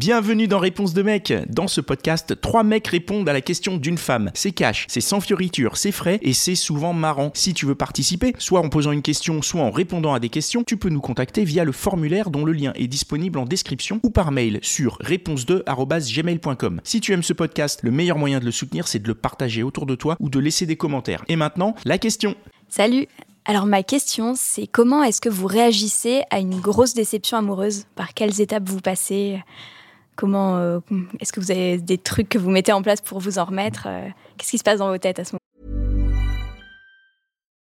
Bienvenue 0.00 0.48
dans 0.48 0.58
Réponse 0.58 0.94
de 0.94 1.02
mec. 1.02 1.30
Dans 1.50 1.68
ce 1.68 1.82
podcast, 1.82 2.40
trois 2.40 2.62
mecs 2.62 2.86
répondent 2.86 3.28
à 3.28 3.34
la 3.34 3.42
question 3.42 3.76
d'une 3.76 3.98
femme. 3.98 4.30
C'est 4.32 4.50
cash, 4.50 4.86
c'est 4.88 5.02
sans 5.02 5.20
fioriture, 5.20 5.76
c'est 5.76 5.92
frais 5.92 6.18
et 6.22 6.32
c'est 6.32 6.54
souvent 6.54 6.94
marrant. 6.94 7.32
Si 7.34 7.52
tu 7.52 7.66
veux 7.66 7.74
participer, 7.74 8.32
soit 8.38 8.60
en 8.60 8.70
posant 8.70 8.92
une 8.92 9.02
question, 9.02 9.42
soit 9.42 9.60
en 9.60 9.70
répondant 9.70 10.14
à 10.14 10.18
des 10.18 10.30
questions, 10.30 10.64
tu 10.64 10.78
peux 10.78 10.88
nous 10.88 11.02
contacter 11.02 11.44
via 11.44 11.64
le 11.64 11.72
formulaire 11.72 12.30
dont 12.30 12.46
le 12.46 12.52
lien 12.52 12.72
est 12.76 12.86
disponible 12.86 13.38
en 13.38 13.44
description 13.44 14.00
ou 14.02 14.08
par 14.08 14.32
mail 14.32 14.58
sur 14.62 14.96
réponse2@gmail.com. 15.00 16.80
Si 16.82 17.02
tu 17.02 17.12
aimes 17.12 17.22
ce 17.22 17.34
podcast, 17.34 17.80
le 17.82 17.90
meilleur 17.90 18.16
moyen 18.16 18.40
de 18.40 18.46
le 18.46 18.52
soutenir, 18.52 18.88
c'est 18.88 19.00
de 19.00 19.08
le 19.08 19.14
partager 19.14 19.62
autour 19.62 19.84
de 19.84 19.96
toi 19.96 20.16
ou 20.18 20.30
de 20.30 20.38
laisser 20.38 20.64
des 20.64 20.76
commentaires. 20.76 21.26
Et 21.28 21.36
maintenant, 21.36 21.74
la 21.84 21.98
question. 21.98 22.36
Salut 22.70 23.06
alors 23.46 23.64
ma 23.66 23.82
question, 23.82 24.34
c'est 24.36 24.66
comment 24.66 25.02
est-ce 25.02 25.20
que 25.20 25.30
vous 25.30 25.46
réagissez 25.46 26.22
à 26.30 26.40
une 26.40 26.60
grosse 26.60 26.92
déception 26.92 27.38
amoureuse? 27.38 27.86
Par 27.96 28.12
quelles 28.12 28.40
étapes 28.40 28.68
vous 28.68 28.80
passez? 28.80 29.40
Comment 30.20 30.58
euh, 30.58 30.80
est-ce 31.18 31.32
que 31.32 31.40
vous 31.40 31.50
avez 31.50 31.78
des 31.78 31.96
trucs 31.96 32.28
que 32.28 32.36
vous 32.36 32.50
mettez 32.50 32.72
en 32.72 32.82
place 32.82 33.00
pour 33.00 33.20
vous 33.20 33.38
en 33.38 33.46
remettre 33.46 33.84
euh, 33.86 34.06
Qu'est-ce 34.36 34.50
qui 34.50 34.58
se 34.58 34.62
passe 34.62 34.80
dans 34.80 34.90
vos 34.90 34.98
têtes 34.98 35.18
à 35.18 35.24
ce 35.24 35.32
moment 35.32 35.40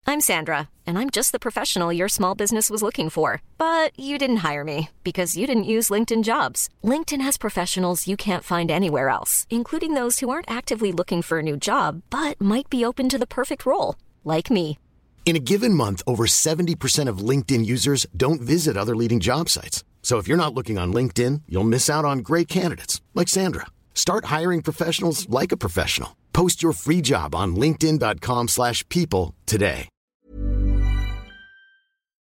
I'm 0.09 0.21
Sandra, 0.21 0.69
and 0.87 0.97
I'm 0.97 1.09
just 1.09 1.33
the 1.33 1.39
professional 1.39 1.91
your 1.91 2.07
small 2.07 2.35
business 2.35 2.69
was 2.69 2.81
looking 2.81 3.09
for. 3.09 3.41
But 3.57 3.91
you 3.99 4.17
didn't 4.17 4.37
hire 4.37 4.63
me 4.63 4.87
because 5.03 5.35
you 5.35 5.45
didn't 5.45 5.65
use 5.65 5.89
LinkedIn 5.89 6.23
Jobs. 6.23 6.69
LinkedIn 6.85 7.19
has 7.19 7.37
professionals 7.37 8.07
you 8.07 8.15
can't 8.15 8.45
find 8.45 8.71
anywhere 8.71 9.09
else, 9.09 9.45
including 9.49 9.95
those 9.95 10.21
who 10.21 10.29
aren't 10.29 10.49
actively 10.49 10.93
looking 10.93 11.21
for 11.21 11.39
a 11.39 11.43
new 11.43 11.57
job 11.57 12.01
but 12.09 12.39
might 12.39 12.69
be 12.69 12.85
open 12.85 13.09
to 13.09 13.17
the 13.17 13.27
perfect 13.27 13.65
role, 13.65 13.95
like 14.23 14.49
me. 14.49 14.77
In 15.25 15.35
a 15.35 15.43
given 15.43 15.73
month, 15.73 16.01
over 16.07 16.25
70% 16.25 17.09
of 17.09 17.17
LinkedIn 17.17 17.65
users 17.65 18.05
don't 18.15 18.39
visit 18.39 18.77
other 18.77 18.95
leading 18.95 19.19
job 19.19 19.49
sites. 19.49 19.83
So 20.07 20.19
if 20.19 20.25
you're 20.25 20.37
not 20.37 20.53
looking 20.53 20.77
on 20.77 20.93
LinkedIn, 20.93 21.41
you'll 21.49 21.65
miss 21.65 21.89
out 21.89 22.05
on 22.05 22.19
great 22.19 22.47
candidates 22.47 23.01
like 23.13 23.27
Sandra. 23.27 23.65
Start 23.93 24.31
hiring 24.31 24.61
professionals 24.61 25.27
like 25.27 25.51
a 25.51 25.57
professional. 25.57 26.15
Post 26.31 26.63
your 26.63 26.71
free 26.71 27.01
job 27.03 27.35
on 27.35 27.57
linkedin.com/people 27.57 29.33
today. 29.45 29.89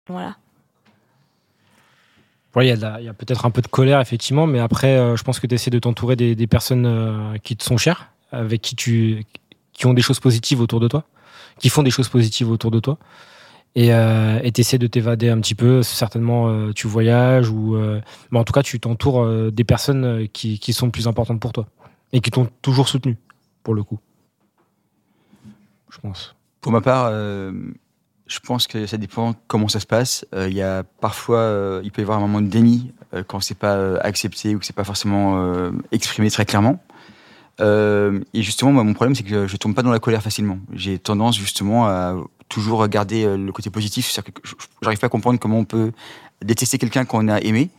Voilà. 0.10 0.36
Ouais, 2.54 2.68
il 2.68 2.78
y 2.78 2.84
a, 2.84 2.96
a 2.96 3.14
peut-être 3.14 3.46
un 3.46 3.52
peu 3.52 3.62
de 3.62 3.68
colère 3.68 4.02
effectivement, 4.02 4.46
mais 4.46 4.60
après, 4.60 4.98
euh, 4.98 5.16
je 5.16 5.24
pense 5.24 5.40
que 5.40 5.48
tu 5.48 5.56
essaies 5.56 5.72
de 5.72 5.80
t'entourer 5.80 6.18
des, 6.18 6.36
des, 6.36 6.48
personnes 6.48 6.86
euh, 6.86 7.38
qui 7.44 7.56
te 7.56 7.64
sont 7.64 7.78
chères, 7.78 8.12
avec 8.34 8.62
qui 8.62 8.76
tu 8.76 9.24
qui 9.72 9.86
ont 9.86 9.94
des 9.94 10.02
choses 10.02 10.20
positives 10.20 10.60
autour 10.60 10.82
de 10.82 10.90
toi. 10.90 11.06
qui 11.60 11.70
font 11.70 11.84
des 11.84 11.92
choses 11.92 12.10
positives 12.10 12.52
autour 12.52 12.72
de 12.72 12.82
toi. 12.82 12.98
Et 13.76 13.94
euh, 13.94 14.40
de 14.42 14.88
t'évader 14.88 15.30
un 15.30 15.40
petit 15.40 15.56
peu. 15.56 15.84
Certainement, 15.84 16.50
euh, 16.50 16.74
tu 16.74 16.88
voyages 16.88 17.50
ou. 17.50 17.76
Euh, 17.76 18.02
mais 18.32 18.40
en 18.40 18.44
tout 18.44 18.54
cas, 18.54 18.64
tu 18.64 18.80
t'entoures 18.80 19.22
euh, 19.22 19.52
des 19.52 19.64
personnes 19.64 20.28
qui, 20.34 20.60
qui 20.60 20.74
sont 20.74 20.90
plus 20.90 21.08
importantes 21.08 21.40
pour 21.40 21.54
toi 21.54 21.68
et 22.12 22.22
qui 22.22 22.32
t'ont 22.32 22.48
toujours 22.62 22.90
soutenu, 22.90 23.18
pour 23.64 23.74
le 23.74 23.84
coup. 23.84 24.00
Je 25.90 26.00
pense. 26.00 26.36
Pour 26.62 26.72
ma 26.72 26.82
part, 26.82 27.12
je 27.12 28.40
pense 28.44 28.68
que 28.68 28.86
ça 28.86 28.98
dépend 28.98 29.34
comment 29.48 29.68
ça 29.68 29.80
se 29.80 29.86
passe. 29.86 30.26
Il 30.36 30.54
y 30.54 30.62
a 30.62 30.84
parfois, 30.84 31.80
il 31.84 31.92
peut 31.92 32.02
y 32.02 32.04
avoir 32.04 32.18
un 32.18 32.22
moment 32.22 32.42
de 32.42 32.48
déni 32.48 32.92
quand 33.28 33.40
c'est 33.40 33.58
pas 33.58 33.98
accepté 34.00 34.56
ou 34.56 34.60
que 34.60 34.66
c'est 34.66 34.76
pas 34.76 34.84
forcément 34.84 35.72
exprimé 35.92 36.30
très 36.30 36.46
clairement. 36.46 36.84
Euh, 37.60 38.20
et 38.34 38.42
justement, 38.42 38.72
moi, 38.72 38.84
mon 38.84 38.94
problème, 38.94 39.16
c'est 39.16 39.24
que 39.24 39.48
je 39.48 39.58
tombe 39.58 39.76
pas 39.76 39.84
dans 39.84 39.92
la 39.92 40.00
colère 40.00 40.22
facilement. 40.22 40.60
J'ai 40.74 41.00
tendance 41.00 41.38
justement 41.38 41.88
à 41.88 42.16
toujours 42.48 42.80
regarder 42.80 43.26
euh, 43.26 43.38
le 43.38 43.52
côté 43.52 43.70
positif. 43.70 44.14
J'arrive 44.82 45.00
pas 45.00 45.08
à 45.08 45.10
comprendre 45.10 45.40
comment 45.40 45.60
on 45.60 45.66
peut 45.66 45.92
détester 46.44 46.78
quelqu'un 46.78 47.06
qu'on 47.06 47.28
a 47.28 47.40
aimé. 47.42 47.70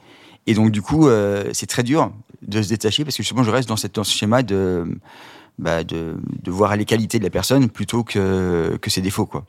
Et 0.46 0.54
donc, 0.54 0.70
du 0.70 0.82
coup, 0.82 1.08
euh, 1.08 1.50
c'est 1.52 1.66
très 1.66 1.82
dur 1.82 2.12
de 2.42 2.62
se 2.62 2.68
détacher 2.68 3.04
parce 3.04 3.16
que 3.16 3.22
justement, 3.22 3.42
je 3.42 3.50
reste 3.50 3.68
dans, 3.68 3.76
dans 3.94 4.04
ce 4.04 4.16
schéma 4.16 4.42
de, 4.42 4.98
bah, 5.58 5.84
de, 5.84 6.16
de 6.42 6.50
voir 6.50 6.76
les 6.76 6.84
qualités 6.84 7.18
de 7.18 7.24
la 7.24 7.30
personne 7.30 7.68
plutôt 7.68 8.04
que, 8.04 8.78
que 8.80 8.90
ses 8.90 9.00
défauts, 9.00 9.26
quoi. 9.26 9.44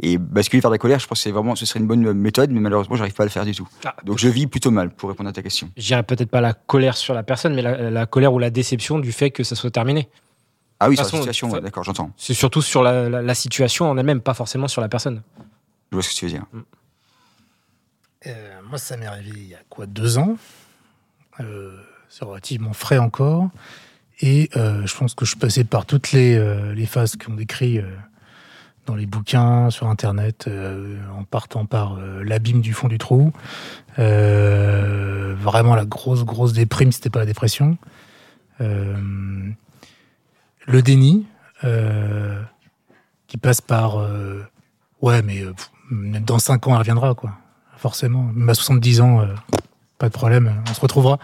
Et 0.00 0.16
basculer 0.16 0.60
vers 0.60 0.70
la 0.70 0.78
colère, 0.78 1.00
je 1.00 1.06
pense 1.06 1.18
que 1.18 1.22
c'est 1.24 1.30
vraiment, 1.32 1.56
ce 1.56 1.66
serait 1.66 1.80
une 1.80 1.86
bonne 1.86 2.12
méthode, 2.12 2.50
mais 2.50 2.60
malheureusement, 2.60 2.94
j'arrive 2.94 3.14
pas 3.14 3.24
à 3.24 3.26
le 3.26 3.30
faire 3.30 3.44
du 3.44 3.54
tout. 3.54 3.68
Ah, 3.84 3.96
Donc 4.04 4.18
je 4.18 4.28
vis 4.28 4.46
plutôt 4.46 4.70
mal, 4.70 4.90
pour 4.90 5.08
répondre 5.08 5.28
à 5.28 5.32
ta 5.32 5.42
question. 5.42 5.70
Je 5.76 5.86
dirais 5.86 6.04
peut-être 6.04 6.30
pas 6.30 6.40
la 6.40 6.54
colère 6.54 6.96
sur 6.96 7.14
la 7.14 7.24
personne, 7.24 7.54
mais 7.54 7.62
la, 7.62 7.90
la, 7.90 8.06
colère 8.06 8.32
ou 8.32 8.38
la 8.38 8.50
déception 8.50 9.00
du 9.00 9.10
fait 9.10 9.30
que 9.30 9.42
ça 9.42 9.56
soit 9.56 9.70
terminé. 9.70 10.08
Ah 10.78 10.88
oui, 10.88 10.96
sur 10.96 11.04
la 11.04 11.10
situation, 11.10 11.50
ouais, 11.50 11.60
d'accord, 11.60 11.82
j'entends. 11.82 12.12
C'est 12.16 12.34
surtout 12.34 12.62
sur 12.62 12.84
la, 12.84 13.08
la, 13.08 13.34
situation 13.34 13.90
en 13.90 13.98
elle-même, 13.98 14.20
pas 14.20 14.34
forcément 14.34 14.68
sur 14.68 14.80
la 14.80 14.88
personne. 14.88 15.22
Je 15.90 15.96
vois 15.96 16.02
ce 16.02 16.10
que 16.10 16.14
tu 16.14 16.26
veux 16.26 16.30
dire. 16.30 16.44
Mm. 16.52 16.60
Euh, 18.26 18.60
moi, 18.68 18.78
ça 18.78 18.96
m'est 18.96 19.06
arrivé 19.06 19.32
il 19.34 19.48
y 19.48 19.54
a 19.54 19.60
quoi, 19.68 19.86
deux 19.86 20.18
ans? 20.18 20.36
Euh, 21.40 21.76
C'est 22.08 22.24
relativement 22.24 22.72
frais 22.72 22.98
encore. 22.98 23.48
Et 24.20 24.50
euh, 24.56 24.86
je 24.86 24.96
pense 24.96 25.14
que 25.14 25.24
je 25.24 25.36
passais 25.36 25.64
par 25.64 25.86
toutes 25.86 26.12
les, 26.12 26.36
euh, 26.36 26.74
les 26.74 26.86
phases 26.86 27.16
qu'on 27.16 27.34
décrit 27.34 27.78
euh, 27.78 27.88
dans 28.88 28.96
les 28.96 29.06
bouquins, 29.06 29.70
sur 29.70 29.86
Internet, 29.88 30.46
euh, 30.48 30.98
en 31.16 31.22
partant 31.24 31.66
par 31.66 31.94
euh, 31.94 32.24
l'abîme 32.24 32.60
du 32.60 32.72
fond 32.72 32.88
du 32.88 32.98
trou. 32.98 33.32
Euh, 33.98 35.34
vraiment 35.38 35.74
la 35.74 35.84
grosse, 35.84 36.24
grosse 36.24 36.54
déprime, 36.54 36.90
c'était 36.90 37.10
pas 37.10 37.18
la 37.20 37.26
dépression. 37.26 37.76
Le 38.60 39.54
déni, 40.82 41.26
qui 43.28 43.36
passe 43.36 43.60
par 43.60 43.98
ouais, 45.00 45.22
mais 45.22 45.44
dans 46.20 46.40
5 46.40 46.66
ans, 46.66 46.72
elle 46.72 46.78
reviendra, 46.78 47.14
quoi. 47.14 47.34
Forcément. 47.76 48.24
Même 48.34 48.48
à 48.48 48.54
70 48.54 49.00
ans, 49.00 49.24
pas 49.98 50.08
de 50.08 50.12
problème, 50.12 50.62
on 50.68 50.74
se 50.74 50.80
retrouvera. 50.80 51.20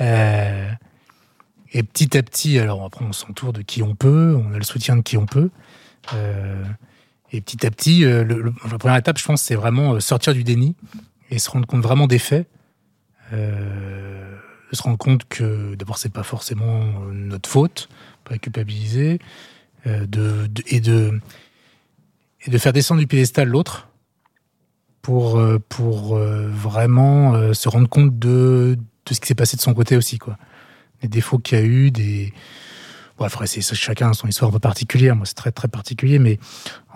et 0.00 1.82
petit 1.82 2.16
à 2.16 2.22
petit, 2.24 2.58
alors 2.58 2.84
après, 2.84 3.04
on 3.04 3.12
s'entoure 3.12 3.52
de 3.52 3.62
qui 3.62 3.82
on 3.82 3.94
peut, 3.94 4.36
on 4.36 4.52
a 4.52 4.58
le 4.58 4.64
soutien 4.64 4.96
de 4.96 5.02
qui 5.02 5.16
on 5.16 5.26
peut. 5.26 5.50
Et 7.34 7.40
petit 7.40 7.66
à 7.66 7.70
petit, 7.70 8.04
euh, 8.04 8.24
la 8.70 8.78
première 8.78 8.96
étape, 8.96 9.18
je 9.18 9.24
pense, 9.24 9.42
c'est 9.42 9.56
vraiment 9.56 9.94
euh, 9.94 10.00
sortir 10.00 10.34
du 10.34 10.44
déni 10.44 10.76
et 11.30 11.40
se 11.40 11.50
rendre 11.50 11.66
compte 11.66 11.82
vraiment 11.82 12.06
des 12.06 12.20
faits. 12.20 12.48
Euh, 13.32 14.36
se 14.72 14.82
rendre 14.82 14.98
compte 14.98 15.24
que 15.28 15.74
d'abord, 15.74 15.98
c'est 15.98 16.12
pas 16.12 16.22
forcément 16.22 17.00
notre 17.12 17.48
faute, 17.48 17.88
pas 18.24 18.38
culpabiliser, 18.38 19.18
et, 19.86 20.06
de, 20.80 21.20
faire 22.58 22.72
descendre 22.72 23.00
du 23.00 23.06
piédestal 23.06 23.48
l'autre 23.48 23.88
pour, 25.00 25.40
pour 25.68 26.16
vraiment 26.16 27.54
se 27.54 27.68
rendre 27.68 27.88
compte 27.88 28.18
de, 28.18 28.76
ce 29.08 29.20
qui 29.20 29.28
s'est 29.28 29.36
passé 29.36 29.56
de 29.56 29.62
son 29.62 29.74
côté 29.74 29.96
aussi. 29.96 30.18
Quoi. 30.18 30.38
Des 31.02 31.08
défauts 31.08 31.38
qu'il 31.38 31.58
y 31.58 31.60
a 31.60 31.64
eu, 31.64 31.92
des 31.92 32.32
Bon, 33.16 33.24
après, 33.24 33.46
c'est 33.46 33.62
chacun 33.62 34.12
son 34.12 34.26
histoire 34.26 34.48
un 34.48 34.52
peu 34.52 34.58
particulière. 34.58 35.14
Moi, 35.14 35.24
c'est 35.24 35.34
très 35.34 35.52
très 35.52 35.68
particulier, 35.68 36.18
mais 36.18 36.38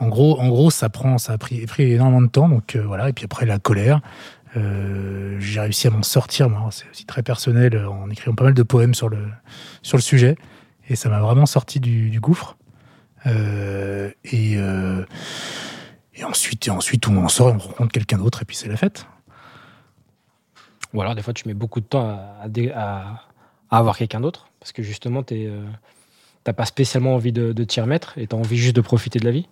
en 0.01 0.09
gros, 0.09 0.39
en 0.41 0.49
gros, 0.49 0.71
ça 0.71 0.89
prend, 0.89 1.19
ça 1.19 1.33
a 1.33 1.39
pris, 1.39 1.67
énormément 1.79 2.23
de 2.23 2.29
temps. 2.29 2.49
Donc 2.49 2.77
euh. 2.77 3.07
Et 3.07 3.13
puis 3.13 3.25
après, 3.25 3.47
la 3.47 3.59
colère. 3.59 4.01
Euh, 4.57 5.37
j'ai 5.41 5.61
réussi 5.61 5.89
à 5.89 5.91
m'en 5.91 6.03
sortir. 6.03 6.49
C'est 6.71 6.89
aussi 6.91 7.05
très 7.05 7.23
personnel 7.23 7.75
euh, 7.75 7.91
en 7.91 8.09
écrivant 8.09 8.35
pas 8.35 8.45
mal 8.45 8.55
de 8.55 8.63
poèmes 8.63 8.95
sur 8.95 9.11
le 9.11 9.21
sujet, 9.99 10.37
et 10.89 10.97
ça 10.97 11.11
m'a 11.11 11.21
vraiment 11.21 11.47
sorti 11.47 11.81
du, 11.81 12.19
gouffre. 12.21 12.57
Et, 13.27 14.57
ensuite, 16.25 16.67
et 16.67 16.71
ensuite, 16.71 17.07
on 17.09 17.17
en 17.23 17.29
sort, 17.29 17.55
on 17.55 17.59
rencontre 17.59 17.93
quelqu'un 17.93 18.19
d'autre, 18.19 18.43
et 18.43 18.45
puis 18.45 18.57
c'est 18.57 18.69
la 18.69 18.77
fête. 18.77 19.07
Ou 20.95 21.03
alors, 21.03 21.15
des 21.15 21.23
fois, 21.23 21.35
tu 21.35 21.47
mets 21.47 21.55
beaucoup 21.55 21.81
de 21.81 21.87
temps 21.87 22.09
à, 22.75 23.25
avoir 23.71 23.99
quelqu'un 23.99 24.21
d'autre, 24.21 24.49
parce 24.61 24.73
que 24.73 24.83
justement, 24.83 25.23
tu 25.23 25.51
t'as 26.45 26.55
pas 26.55 26.65
spécialement 26.65 27.15
envie 27.15 27.33
de, 27.33 27.53
de 27.53 27.65
t'y 27.65 27.81
remettre 27.83 28.17
et 28.17 28.29
t'as 28.29 28.37
envie 28.37 28.57
juste 28.57 28.77
de 28.77 28.81
profiter 28.81 29.19
de 29.19 29.27
la 29.27 29.33
vie 29.33 29.49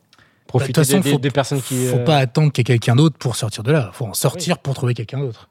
Profiter 0.47 0.73
bah, 0.73 0.83
de 0.83 0.87
façon, 0.87 1.01
des, 1.01 1.11
faut, 1.11 1.19
des, 1.19 1.31
personnes 1.31 1.63
qui. 1.63 1.87
Faut 1.87 1.97
euh... 1.97 2.05
pas 2.05 2.19
attendre 2.19 2.53
qu'il 2.53 2.63
y 2.63 2.63
ait 2.63 2.79
quelqu'un 2.79 2.97
d'autre 2.97 3.19
pour 3.19 3.37
sortir 3.37 3.63
de 3.63 3.73
là. 3.73 3.91
Faut 3.93 4.07
en 4.07 4.15
sortir 4.15 4.57
oui. 4.57 4.61
pour 4.63 4.75
trouver 4.75 4.95
quelqu'un 4.95 5.19
d'autre. 5.19 5.49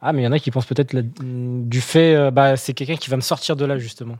Ah, 0.00 0.12
mais 0.12 0.22
il 0.22 0.24
y 0.24 0.28
en 0.28 0.32
a 0.32 0.38
qui 0.38 0.50
pensent 0.50 0.66
peut-être 0.66 0.94
du 0.94 1.80
fait, 1.80 2.14
euh, 2.14 2.30
bah, 2.30 2.56
c'est 2.56 2.72
quelqu'un 2.72 2.96
qui 2.96 3.10
va 3.10 3.16
me 3.16 3.22
sortir 3.22 3.56
de 3.56 3.64
là, 3.64 3.78
justement. 3.78 4.16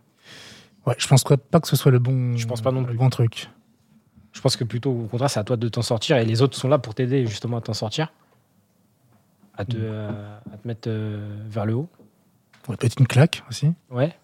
Ouais, 0.87 0.95
je 0.99 1.07
pense 1.07 1.23
pas 1.23 1.61
que 1.61 1.69
ce 1.69 1.77
soit 1.77 1.93
le 1.93 1.99
bon. 1.99 2.37
Je 2.37 2.47
pense 2.47 2.61
pas 2.61 2.73
non 2.73 2.83
plus. 2.83 2.93
Le 2.93 2.99
bon 2.99 3.11
truc. 3.11 3.49
Je 4.33 4.41
pense 4.41 4.57
que 4.57 4.65
plutôt, 4.65 4.91
au 4.91 5.07
contraire, 5.07 5.31
c'est 5.31 5.41
à 5.41 5.45
toi 5.45 5.57
de 5.57 5.69
t'en 5.69 5.83
sortir 5.83 6.17
et 6.17 6.25
les 6.25 6.43
autres 6.43 6.57
sont 6.57 6.69
là 6.69 6.79
pour 6.79 6.95
t'aider 6.95 7.27
justement 7.27 7.59
à 7.59 7.61
t'en 7.61 7.75
sortir. 7.75 8.13
À 9.57 9.65
te, 9.65 9.77
euh, 9.77 10.39
à 10.53 10.57
te 10.57 10.69
mettre 10.69 10.89
euh, 10.89 11.37
vers 11.49 11.67
le 11.67 11.75
haut. 11.75 11.89
Ouais, 12.69 12.77
peut-être 12.77 13.01
une 13.01 13.07
claque 13.07 13.43
aussi. 13.49 13.73
Ouais. 13.91 14.17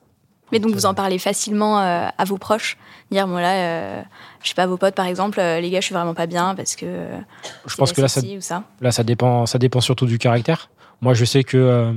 Mais 0.52 0.58
donc 0.58 0.72
vous 0.72 0.86
en 0.86 0.94
parlez 0.94 1.18
facilement 1.18 1.80
euh, 1.80 2.06
à 2.16 2.24
vos 2.24 2.38
proches, 2.38 2.76
dire 3.10 3.26
bon 3.26 3.36
là, 3.36 3.54
euh, 3.54 4.02
je 4.42 4.48
sais 4.48 4.54
pas 4.54 4.66
vos 4.66 4.76
potes 4.76 4.94
par 4.94 5.06
exemple, 5.06 5.40
euh, 5.40 5.60
les 5.60 5.70
gars, 5.70 5.80
je 5.80 5.86
suis 5.86 5.94
vraiment 5.94 6.14
pas 6.14 6.26
bien 6.26 6.54
parce 6.54 6.76
que. 6.76 7.06
je 7.66 7.76
pense 7.76 7.92
que 7.92 8.00
là 8.00 8.08
ça, 8.08 8.20
ça, 8.40 8.64
là 8.80 8.92
ça 8.92 9.02
dépend, 9.04 9.46
ça 9.46 9.58
dépend 9.58 9.80
surtout 9.80 10.06
du 10.06 10.18
caractère. 10.18 10.68
Moi, 11.00 11.12
je 11.12 11.26
sais 11.26 11.44
que 11.44 11.58
euh, 11.58 11.92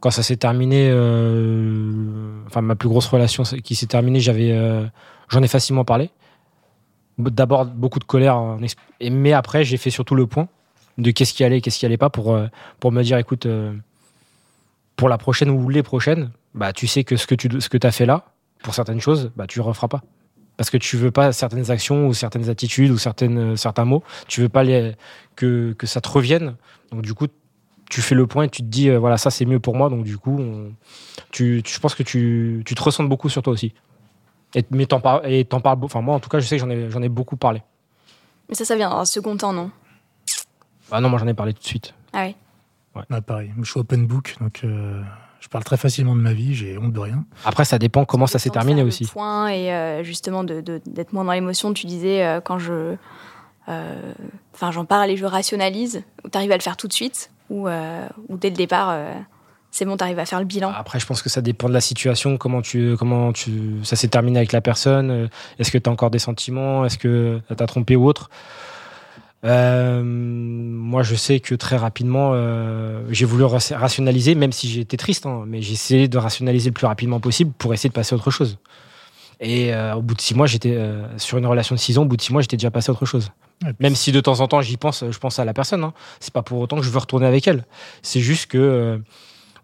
quand 0.00 0.10
ça 0.10 0.24
s'est 0.24 0.36
terminé, 0.36 0.88
euh, 0.90 2.42
enfin 2.46 2.62
ma 2.62 2.74
plus 2.74 2.88
grosse 2.88 3.06
relation 3.06 3.42
qui 3.42 3.76
s'est 3.76 3.86
terminée, 3.86 4.18
j'avais, 4.18 4.50
euh, 4.50 4.84
j'en 5.28 5.40
ai 5.42 5.48
facilement 5.48 5.84
parlé. 5.84 6.10
D'abord 7.18 7.64
beaucoup 7.66 7.98
de 7.98 8.04
colère, 8.04 8.58
mais 9.00 9.32
après 9.32 9.64
j'ai 9.64 9.76
fait 9.76 9.90
surtout 9.90 10.14
le 10.14 10.26
point 10.26 10.48
de 10.98 11.10
qu'est-ce 11.10 11.32
qui 11.32 11.42
allait, 11.42 11.60
qu'est-ce 11.60 11.78
qui 11.78 11.86
allait 11.86 11.96
pas 11.96 12.10
pour 12.10 12.38
pour 12.78 12.92
me 12.92 13.02
dire 13.02 13.18
écoute 13.18 13.48
pour 14.98 15.08
la 15.08 15.16
prochaine 15.16 15.48
ou 15.48 15.68
les 15.70 15.84
prochaines, 15.84 16.32
bah, 16.54 16.72
tu 16.74 16.88
sais 16.88 17.04
que 17.04 17.16
ce 17.16 17.26
que 17.26 17.36
tu 17.36 17.48
ce 17.60 17.68
que 17.68 17.78
as 17.86 17.92
fait 17.92 18.04
là, 18.04 18.24
pour 18.64 18.74
certaines 18.74 19.00
choses, 19.00 19.30
bah, 19.36 19.46
tu 19.46 19.60
ne 19.60 19.64
referas 19.64 19.86
pas. 19.86 20.02
Parce 20.56 20.70
que 20.70 20.76
tu 20.76 20.96
veux 20.96 21.12
pas 21.12 21.32
certaines 21.32 21.70
actions 21.70 22.08
ou 22.08 22.14
certaines 22.14 22.50
attitudes 22.50 22.90
ou 22.90 22.98
certaines, 22.98 23.56
certains 23.56 23.84
mots, 23.84 24.02
tu 24.26 24.40
veux 24.40 24.48
pas 24.48 24.64
les, 24.64 24.96
que, 25.36 25.72
que 25.78 25.86
ça 25.86 26.00
te 26.00 26.08
revienne. 26.08 26.56
Donc, 26.90 27.02
du 27.02 27.14
coup, 27.14 27.28
tu 27.88 28.02
fais 28.02 28.16
le 28.16 28.26
point 28.26 28.42
et 28.42 28.48
tu 28.48 28.62
te 28.62 28.66
dis, 28.66 28.90
euh, 28.90 28.98
voilà, 28.98 29.18
ça 29.18 29.30
c'est 29.30 29.44
mieux 29.44 29.60
pour 29.60 29.76
moi. 29.76 29.88
Donc, 29.88 30.02
du 30.02 30.18
coup, 30.18 30.44
tu, 31.30 31.62
je 31.64 31.78
pense 31.78 31.94
que 31.94 32.02
tu, 32.02 32.64
tu 32.66 32.74
te 32.74 32.82
ressentes 32.82 33.08
beaucoup 33.08 33.28
sur 33.28 33.40
toi 33.40 33.52
aussi. 33.52 33.72
Et, 34.56 34.64
mais 34.72 34.86
t'en 34.86 34.98
parles, 34.98 35.22
parles, 35.62 35.78
enfin, 35.82 36.00
moi 36.00 36.16
en 36.16 36.20
tout 36.20 36.28
cas, 36.28 36.40
je 36.40 36.46
sais 36.46 36.56
que 36.56 36.60
j'en 36.60 36.70
ai, 36.70 36.90
j'en 36.90 37.02
ai 37.02 37.08
beaucoup 37.08 37.36
parlé. 37.36 37.62
Mais 38.48 38.56
ça, 38.56 38.64
ça 38.64 38.74
vient 38.74 38.90
un 38.90 39.04
second 39.04 39.36
temps, 39.36 39.52
non? 39.52 39.70
Ah 40.90 41.00
non, 41.00 41.08
moi 41.08 41.20
j'en 41.20 41.28
ai 41.28 41.34
parlé 41.34 41.52
tout 41.54 41.62
de 41.62 41.66
suite. 41.66 41.94
Ah 42.12 42.24
oui. 42.24 42.34
Ouais. 43.10 43.20
pareil, 43.20 43.52
je 43.60 43.70
suis 43.70 43.80
open 43.80 44.06
book, 44.06 44.36
donc 44.40 44.60
euh, 44.64 45.02
je 45.40 45.48
parle 45.48 45.64
très 45.64 45.76
facilement 45.76 46.16
de 46.16 46.20
ma 46.20 46.32
vie, 46.32 46.54
j'ai 46.54 46.78
honte 46.78 46.92
de 46.92 47.00
rien. 47.00 47.24
Après, 47.44 47.64
ça 47.64 47.78
dépend 47.78 48.04
comment 48.04 48.26
ça, 48.26 48.38
s'est 48.38 48.50
terminé 48.50 48.82
aussi. 48.82 49.04
Le 49.04 49.08
point 49.10 49.48
et 49.48 49.72
euh, 49.72 50.02
justement 50.02 50.44
d'être 50.44 50.64
de, 50.64 51.06
moins 51.12 51.24
dans 51.24 51.32
l'émotion. 51.32 51.72
Tu 51.72 51.86
disais 51.86 52.24
euh, 52.24 52.40
quand 52.40 52.58
je, 52.58 52.96
enfin, 53.66 54.70
j'en 54.70 54.84
parle 54.84 55.10
et 55.10 55.16
je 55.16 55.24
rationalise. 55.24 56.02
Tu 56.30 56.38
arrives 56.38 56.52
à 56.52 56.56
le 56.56 56.62
faire 56.62 56.76
tout 56.76 56.88
de 56.88 56.92
suite 56.92 57.30
ou, 57.50 57.68
ou 57.68 58.36
dès 58.36 58.50
le 58.50 58.56
départ 58.56 58.96
c'est 59.70 59.84
bon, 59.84 59.98
t'arrives 59.98 60.18
à 60.18 60.24
faire 60.24 60.38
le 60.38 60.46
bilan? 60.46 60.72
Après, 60.74 60.98
je 60.98 61.04
pense 61.04 61.20
que 61.20 61.28
ça 61.28 61.42
dépend 61.42 61.68
de 61.68 61.74
la 61.74 61.82
situation, 61.82 62.38
comment 62.38 62.62
tu, 62.62 62.96
comment 62.98 63.34
tu, 63.34 63.84
ça 63.84 63.96
s'est 63.96 64.08
terminé 64.08 64.38
avec 64.38 64.52
la 64.52 64.62
personne. 64.62 65.28
Est-ce 65.58 65.70
que 65.70 65.76
tu 65.76 65.90
as 65.90 65.92
encore 65.92 66.10
des 66.10 66.18
sentiments 66.18 66.86
Est-ce 66.86 66.96
que 66.96 67.40
t'as 67.54 67.66
trompé 67.66 67.94
ou 67.94 68.06
autre? 68.06 68.30
Euh, 69.44 70.02
moi, 70.04 71.02
je 71.02 71.14
sais 71.14 71.40
que 71.40 71.54
très 71.54 71.76
rapidement, 71.76 72.32
euh, 72.34 73.04
j'ai 73.10 73.24
voulu 73.24 73.44
rationaliser, 73.44 74.34
même 74.34 74.52
si 74.52 74.68
j'étais 74.68 74.96
triste, 74.96 75.26
hein, 75.26 75.44
mais 75.46 75.62
j'ai 75.62 75.74
essayé 75.74 76.08
de 76.08 76.18
rationaliser 76.18 76.70
le 76.70 76.74
plus 76.74 76.86
rapidement 76.86 77.20
possible 77.20 77.52
pour 77.56 77.72
essayer 77.72 77.88
de 77.88 77.94
passer 77.94 78.14
à 78.14 78.16
autre 78.16 78.30
chose. 78.30 78.58
Et 79.40 79.72
au 79.94 80.02
bout 80.02 80.16
de 80.16 80.20
six 80.20 80.34
mois, 80.34 80.48
j'étais 80.48 80.76
sur 81.16 81.38
une 81.38 81.46
relation 81.46 81.76
de 81.76 81.80
six 81.80 81.96
ans. 81.96 82.02
Au 82.02 82.06
bout 82.06 82.16
de 82.16 82.22
six 82.22 82.32
mois, 82.32 82.42
j'étais 82.42 82.56
déjà 82.56 82.72
passé 82.72 82.90
à 82.90 82.92
autre 82.92 83.06
chose. 83.06 83.30
même 83.78 83.94
si 83.94 84.10
de 84.10 84.20
temps 84.20 84.40
en 84.40 84.48
temps, 84.48 84.62
j'y 84.62 84.76
pense, 84.76 85.04
je 85.08 85.18
pense 85.18 85.38
à 85.38 85.44
la 85.44 85.54
personne. 85.54 85.84
Hein. 85.84 85.92
C'est 86.18 86.32
pas 86.32 86.42
pour 86.42 86.58
autant 86.58 86.76
que 86.76 86.82
je 86.82 86.90
veux 86.90 86.98
retourner 86.98 87.26
avec 87.26 87.46
elle. 87.46 87.64
C'est 88.02 88.18
juste 88.18 88.46
que 88.46 89.00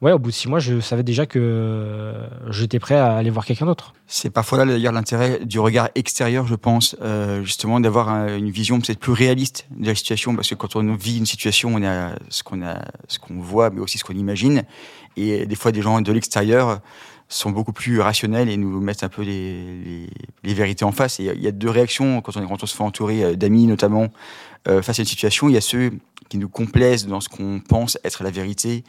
ouais, 0.04 0.12
au 0.12 0.18
bout 0.18 0.30
de 0.30 0.34
six 0.34 0.48
mois, 0.48 0.58
je 0.58 0.80
savais 0.80 1.02
déjà 1.02 1.24
que 1.24 2.12
j'étais 2.50 2.78
prêt 2.78 2.96
à 2.96 3.16
aller 3.16 3.30
voir 3.30 3.46
quelqu'un 3.46 3.64
d'autre. 3.64 3.94
C'est 4.06 4.28
parfois 4.28 4.58
là 4.58 4.66
d'ailleurs 4.66 4.92
l'intérêt 4.92 5.40
du 5.44 5.58
regard 5.58 5.88
extérieur, 5.94 6.46
je 6.46 6.54
pense, 6.54 6.94
euh, 7.00 7.42
justement 7.42 7.80
d'avoir 7.80 8.10
une 8.28 8.50
vision 8.50 8.78
peut-être 8.80 9.00
plus 9.00 9.12
réaliste 9.12 9.66
de 9.70 9.86
la 9.86 9.94
situation, 9.94 10.36
parce 10.36 10.48
que 10.50 10.54
quand 10.54 10.76
on 10.76 10.94
vit 10.94 11.16
une 11.16 11.26
situation, 11.26 11.70
on 11.74 11.82
a 11.82 12.10
ce 12.28 12.42
qu'on 12.42 12.62
a, 12.62 12.84
ce 13.08 13.18
qu'on 13.18 13.40
voit, 13.40 13.70
mais 13.70 13.80
aussi 13.80 13.96
ce 13.96 14.04
qu'on 14.04 14.14
imagine, 14.14 14.64
et 15.16 15.46
des 15.46 15.56
fois 15.56 15.72
des 15.72 15.80
gens 15.80 16.00
de 16.02 16.12
l'extérieur 16.12 16.80
sont 17.28 17.50
beaucoup 17.50 17.72
plus 17.72 18.00
rationnels 18.00 18.48
et 18.48 18.56
nous 18.56 18.80
mettent 18.80 19.02
un 19.02 19.08
peu 19.08 19.22
les, 19.22 20.08
les, 20.42 20.54
vérités 20.54 20.84
en 20.84 20.92
face. 20.92 21.20
Et 21.20 21.24
il 21.34 21.42
y 21.42 21.48
a 21.48 21.52
deux 21.52 21.70
réactions 21.70 22.20
quand 22.20 22.36
on, 22.36 22.46
quand 22.46 22.62
on 22.62 22.66
se 22.66 22.76
fait 22.76 22.82
entourer 22.82 23.24
euh, 23.24 23.34
d'amis 23.34 23.66
notamment 23.66 24.08
euh, 24.68 24.82
face 24.82 24.98
à 24.98 25.02
une 25.02 25.08
situation. 25.08 25.48
Il 25.48 25.54
y 25.54 25.56
a 25.58 25.62
ceux 25.62 25.92
qui 26.28 26.38
nous 26.38 26.48
complaisent 26.48 27.06
dans 27.06 27.20
ce 27.20 27.28
qu'on 27.28 27.60
pense 27.60 27.98
être 28.04 28.24
la 28.24 28.30
vérité. 28.30 28.84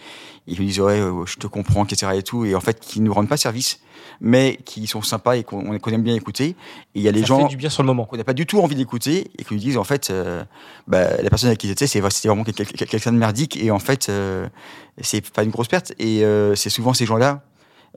Ils 0.47 0.59
nous 0.59 0.65
disent 0.65 0.79
ouais, 0.79 1.01
je 1.25 1.35
te 1.35 1.47
comprends, 1.47 1.85
etc. 1.85 2.11
et 2.15 2.23
tout, 2.23 2.45
et 2.45 2.55
en 2.55 2.61
fait 2.61 2.79
qui 2.79 3.01
nous 3.01 3.13
rendent 3.13 3.29
pas 3.29 3.37
service, 3.37 3.79
mais 4.21 4.57
qui 4.65 4.87
sont 4.87 5.01
sympas 5.01 5.35
et 5.35 5.43
qu'on 5.43 5.73
aime 5.73 6.03
bien 6.03 6.15
écouter. 6.15 6.49
Et 6.49 6.55
il 6.95 7.01
y 7.01 7.07
a 7.07 7.11
les 7.11 7.21
ça 7.21 7.27
gens 7.27 7.41
fait 7.43 7.49
du 7.49 7.57
bien 7.57 7.69
sur 7.69 7.83
le 7.83 7.87
moment 7.87 8.05
qu'on 8.05 8.17
n'a 8.17 8.23
pas 8.23 8.33
du 8.33 8.45
tout 8.45 8.59
envie 8.59 8.75
d'écouter 8.75 9.31
et 9.37 9.43
qui 9.43 9.53
nous 9.53 9.59
disent 9.59 9.77
en 9.77 9.83
fait, 9.83 10.09
euh, 10.09 10.43
bah, 10.87 11.21
la 11.21 11.29
personne 11.29 11.47
avec 11.47 11.59
qui 11.59 11.67
j'étais, 11.67 11.87
c'est 11.87 11.99
vraiment 11.99 12.43
quelqu'un 12.43 13.11
de 13.11 13.17
merdique 13.17 13.57
et 13.57 13.71
en 13.71 13.79
fait, 13.79 14.09
euh, 14.09 14.47
c'est 15.01 15.29
pas 15.31 15.43
une 15.43 15.51
grosse 15.51 15.67
perte. 15.67 15.93
Et 15.99 16.23
euh, 16.23 16.55
c'est 16.55 16.69
souvent 16.69 16.93
ces 16.93 17.05
gens-là 17.05 17.43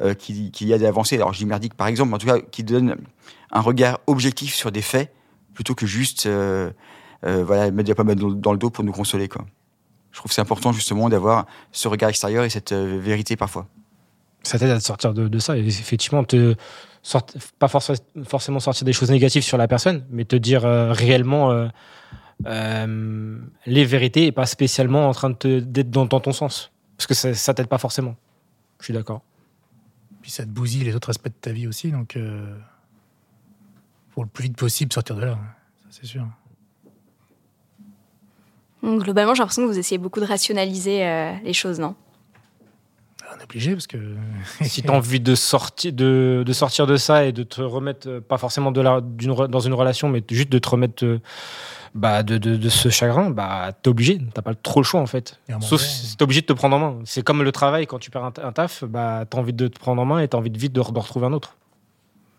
euh, 0.01 0.15
qui, 0.15 0.51
qui 0.51 0.73
aident 0.73 0.85
à 0.85 0.89
avancer. 0.89 1.17
Alors 1.17 1.33
je 1.33 1.39
dis 1.39 1.47
merdique 1.47 1.75
par 1.75 1.87
exemple, 1.87 2.11
mais 2.11 2.17
en 2.17 2.19
tout 2.19 2.27
cas 2.27 2.41
qui 2.41 2.65
donnent 2.65 2.97
un 3.51 3.61
regard 3.61 4.01
objectif 4.07 4.55
sur 4.55 4.73
des 4.73 4.83
faits 4.83 5.13
plutôt 5.55 5.75
que 5.75 5.87
juste 5.87 6.27
euh, 6.27 6.71
euh, 7.25 7.45
voilà, 7.45 7.71
mettre 7.71 7.93
pas 7.95 8.05
mettre 8.05 8.23
dans 8.23 8.53
le 8.53 8.59
dos 8.59 8.71
pour 8.71 8.85
nous 8.85 8.93
consoler. 8.93 9.29
Je 10.11 10.19
trouve 10.19 10.29
que 10.29 10.35
c'est 10.35 10.41
important 10.41 10.73
justement 10.73 11.09
d'avoir 11.09 11.47
ce 11.73 11.89
regard 11.89 12.11
extérieur 12.11 12.45
et 12.45 12.51
cette 12.51 12.73
euh, 12.73 12.99
vérité 13.01 13.37
parfois. 13.37 13.67
Ça 14.43 14.59
t'aide 14.59 14.71
à 14.71 14.81
sortir 14.81 15.13
de, 15.13 15.39
ça 15.39 15.57
effectivement 15.57 16.25
te 16.25 16.55
pas 17.59 17.69
forcément 17.69 18.61
sortir 18.61 18.85
des 18.85 18.93
choses 18.93 19.11
négatives 19.11 19.43
sur 19.43 19.57
la 19.59 19.67
personne, 19.67 20.05
mais 20.11 20.25
te 20.25 20.37
dire 20.37 20.65
euh, 20.65 20.93
réellement 20.93 21.69
les 22.45 23.85
vérités 23.85 24.27
et 24.27 24.33
pas 24.33 24.47
spécialement 24.47 25.09
en 25.09 25.13
train 25.13 25.31
d'être 25.31 25.91
dans, 25.91 26.07
dans, 26.07 26.21
ton 26.21 26.33
sens. 26.33 26.71
Parce 26.97 27.07
que 27.07 27.15
ça, 27.15 27.35
ça 27.35 27.53
t'aide 27.53 27.67
pas 27.67 27.79
forcément. 27.79 28.15
Je 28.79 28.85
suis 28.85 28.95
d'accord. 28.95 29.23
Puis 30.29 30.35
ça 30.35 30.43
te 30.43 30.51
bousille 30.51 30.85
les 30.85 30.95
autres 30.95 31.09
aspects 31.09 31.29
de 31.29 31.41
ta 31.41 31.53
vie 31.53 31.67
aussi, 31.67 31.91
donc 31.91 32.19
faut 34.11 34.23
le 34.23 34.29
plus 34.29 34.43
vite 34.43 34.59
possible 34.59 34.93
sortir 34.93 35.17
de 35.17 35.23
là, 35.23 35.39
c'est 35.89 36.05
sûr. 36.05 36.27
Globalement, 38.83 39.33
j'ai 39.33 39.39
l'impression 39.39 39.63
que 39.63 39.69
vous 39.69 39.79
essayez 39.79 39.97
beaucoup 39.97 40.21
de 40.21 40.27
rationaliser 40.27 41.03
euh, 41.03 41.33
les 41.45 41.55
choses, 41.55 41.81
non? 41.81 41.95
On 43.35 43.39
est 43.41 43.43
obligé 43.43 43.73
parce 43.73 43.87
que 43.87 43.97
si 44.65 44.83
tu 44.83 44.91
as 44.91 44.93
envie 44.93 45.19
de 45.19 45.35
sortir 45.35 45.95
de, 45.95 46.43
de, 46.45 46.53
sortir 46.53 46.87
de 46.87 46.99
ça 46.99 47.25
et 47.25 47.33
de 47.33 47.43
te 47.43 47.63
remettre 47.63 48.07
euh, 48.07 48.21
pas 48.21 48.37
forcément 48.37 48.71
de 48.71 48.83
la, 48.83 49.01
dans 49.01 49.61
une 49.61 49.73
relation 49.73 50.11
mais 50.11 50.23
juste 50.31 50.51
de 50.51 50.59
te 50.59 50.69
remettre 50.69 51.07
euh, 51.07 51.21
bah, 51.95 52.23
de, 52.23 52.39
de, 52.39 52.57
de, 52.57 52.69
ce 52.69 52.89
chagrin 52.89 53.31
bah 53.31 53.73
t'es 53.83 53.89
obligé 53.89 54.21
t'as 54.35 54.43
pas 54.43 54.55
trop 54.55 54.81
le 54.81 54.85
choix 54.85 55.01
en 55.01 55.07
fait 55.07 55.41
sauf 55.61 55.81
si 55.81 56.17
t'es 56.17 56.23
obligé 56.23 56.41
de 56.43 56.47
te 56.47 56.53
prendre 56.53 56.77
en 56.77 56.79
main 56.79 56.99
c'est 57.05 57.23
comme 57.23 57.43
le 57.43 57.53
travail 57.53 57.87
quand 57.87 57.99
tu 57.99 58.11
perds 58.11 58.25
un, 58.25 58.53
taf 58.53 58.85
bah 58.85 59.25
t'as 59.29 59.39
envie 59.39 59.53
de 59.53 59.69
te 59.69 59.79
prendre 59.79 60.03
en 60.03 60.05
main 60.05 60.21
et 60.21 60.29
t'as 60.29 60.39
envie 60.39 60.51
de 60.51 60.59
vite 60.59 60.73
de, 60.73 60.81
retrouver 60.81 61.27
un 61.27 61.33
autre 61.33 61.57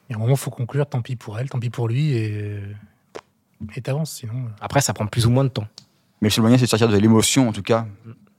il 0.10 0.14
y 0.14 0.16
a 0.16 0.18
un 0.18 0.22
moment 0.22 0.36
faut 0.36 0.52
conclure 0.52 0.86
tant 0.86 1.02
pis 1.02 1.16
pour 1.16 1.40
elle 1.40 1.50
tant 1.50 1.60
pis 1.60 1.70
pour 1.70 1.88
lui 1.88 2.14
et 2.14 2.60
et 3.76 3.82
t'avances 3.82 4.12
sinon 4.12 4.46
après 4.62 4.82
ça 4.82 4.94
prend 4.94 5.06
plus 5.08 5.26
ou 5.26 5.32
moins 5.32 5.44
de 5.44 5.50
temps 5.50 5.68
mais 6.22 6.28
le 6.28 6.32
seul 6.32 6.42
moyen, 6.42 6.58
c'est 6.58 6.66
de 6.66 6.70
sortir 6.70 6.90
de 6.90 6.98
l'émotion, 6.98 7.48
en 7.48 7.52
tout 7.52 7.62
cas, 7.62 7.88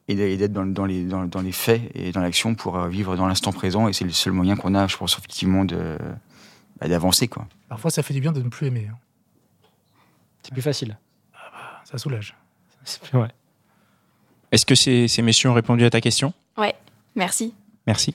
et 0.09 0.37
d'être 0.37 0.53
dans, 0.53 0.85
les, 0.85 1.05
dans, 1.05 1.41
les 1.41 1.53
faits 1.53 1.83
et 1.95 2.11
dans 2.13 2.21
l'action 2.21 2.55
pour 2.55 2.77
euh, 2.77 2.89
vivre 2.89 3.17
dans 3.17 3.27
l'instant 3.27 3.53
présent. 3.53 3.89
Et 3.89 3.93
c'est 3.93 4.05
le 4.05 4.11
seul 4.11 4.33
moyen 4.33 4.57
qu'on 4.57 4.75
a, 4.75 4.87
je 4.87 4.97
pense, 4.97 5.17
effectivement, 5.17 5.65
bah, 5.65 6.89
d'avancer. 6.89 7.29
quoi. 7.29 7.47
Parfois, 7.69 7.91
ça 7.91 8.03
fait 8.03 8.13
du 8.13 8.21
bien 8.21 8.33
de 8.33 8.43
ne 8.43 8.49
plus 8.49 8.67
aimer. 8.67 8.89
Hein. 8.91 8.97
C'est 10.43 10.53
plus 10.53 10.63
facile. 10.63 10.97
Ah 11.35 11.39
bah, 11.53 11.81
ça 11.85 11.99
soulage. 11.99 12.37
Ouais. 13.13 13.29
Est-ce 14.53 14.67
que 14.67 14.75
ces, 14.75 15.07
ces 15.09 15.23
messieurs 15.23 15.51
ont 15.51 15.55
répondu 15.55 15.85
à 15.85 15.91
ta 15.91 16.01
question? 16.01 16.33
Ouais, 16.57 16.75
merci. 17.15 17.55
Merci. 17.87 18.15